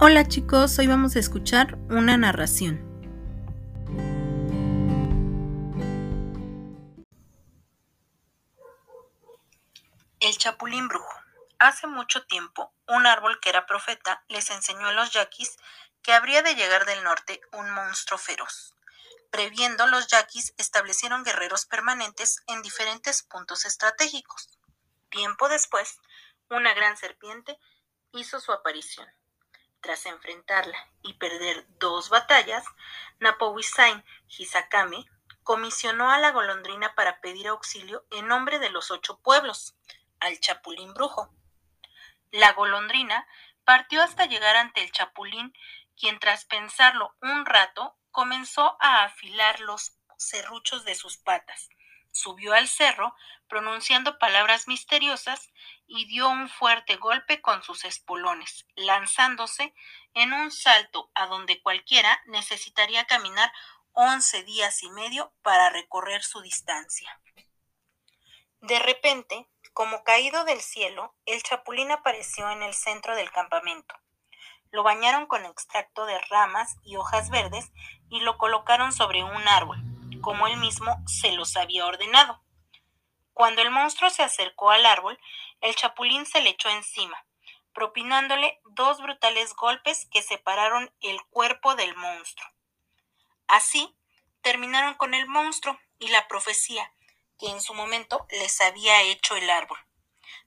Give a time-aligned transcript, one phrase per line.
[0.00, 2.78] Hola chicos, hoy vamos a escuchar una narración.
[10.20, 11.12] El Chapulín Brujo.
[11.58, 15.56] Hace mucho tiempo, un árbol que era profeta les enseñó a los yaquis
[16.00, 18.76] que habría de llegar del norte un monstruo feroz.
[19.32, 24.60] Previendo, los yaquis establecieron guerreros permanentes en diferentes puntos estratégicos.
[25.10, 25.98] Tiempo después,
[26.50, 27.58] una gran serpiente
[28.12, 29.08] hizo su aparición.
[29.80, 32.64] Tras enfrentarla y perder dos batallas,
[33.20, 35.06] Napowisain Hisakame
[35.42, 39.76] comisionó a la golondrina para pedir auxilio en nombre de los ocho pueblos,
[40.20, 41.32] al Chapulín Brujo.
[42.30, 43.26] La golondrina
[43.64, 45.54] partió hasta llegar ante el Chapulín,
[45.98, 51.68] quien tras pensarlo un rato comenzó a afilar los serruchos de sus patas
[52.18, 53.14] subió al cerro,
[53.48, 55.50] pronunciando palabras misteriosas,
[55.86, 59.74] y dio un fuerte golpe con sus espolones, lanzándose
[60.14, 63.50] en un salto a donde cualquiera necesitaría caminar
[63.92, 67.20] once días y medio para recorrer su distancia.
[68.60, 73.94] De repente, como caído del cielo, el chapulín apareció en el centro del campamento.
[74.70, 77.70] Lo bañaron con extracto de ramas y hojas verdes
[78.10, 79.78] y lo colocaron sobre un árbol,
[80.20, 82.42] como él mismo se los había ordenado.
[83.32, 85.18] Cuando el monstruo se acercó al árbol,
[85.60, 87.24] el chapulín se le echó encima,
[87.72, 92.50] propinándole dos brutales golpes que separaron el cuerpo del monstruo.
[93.46, 93.96] Así
[94.42, 96.92] terminaron con el monstruo y la profecía
[97.38, 99.78] que en su momento les había hecho el árbol.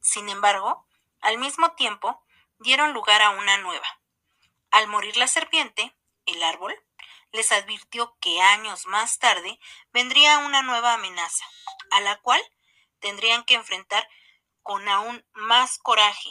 [0.02, 0.86] Sin embargo,
[1.22, 2.22] al mismo tiempo
[2.59, 3.88] dieron lugar a una nueva.
[4.72, 5.95] Al morir la serpiente,
[6.26, 6.76] el árbol
[7.32, 9.60] les advirtió que años más tarde
[9.94, 11.46] vendría una nueva amenaza,
[11.92, 12.42] a la cual
[13.00, 14.08] tendrían que enfrentar
[14.62, 16.30] con aún más coraje,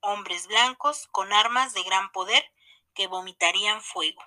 [0.00, 2.44] hombres blancos con armas de gran poder
[2.94, 4.22] que vomitarían fuego.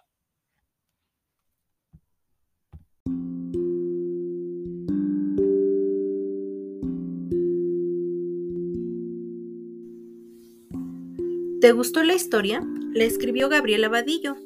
[11.62, 12.62] ¿Te gustó la historia?
[12.94, 14.38] La escribió Gabriela Vadillo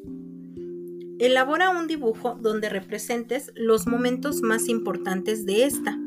[1.19, 5.97] Elabora un dibujo donde representes los momentos más importantes de esta.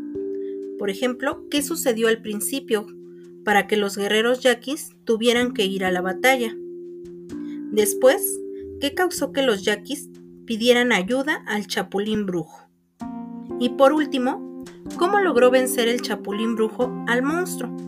[0.78, 2.86] Por ejemplo, ¿qué sucedió al principio
[3.44, 6.56] para que los guerreros yaquis tuvieran que ir a la batalla?
[7.70, 8.40] Después,
[8.80, 10.10] ¿qué causó que los yaquis
[10.44, 12.68] pidieran ayuda al chapulín brujo?
[13.60, 14.64] Y por último,
[14.96, 17.85] ¿cómo logró vencer el chapulín brujo al monstruo?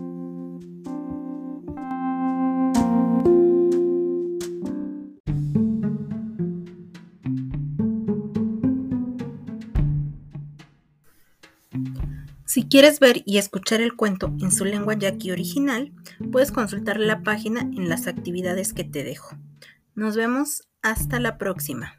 [12.48, 15.92] Si quieres ver y escuchar el cuento en su lengua yaqui original,
[16.32, 19.36] puedes consultar la página en las actividades que te dejo.
[19.94, 21.97] Nos vemos hasta la próxima.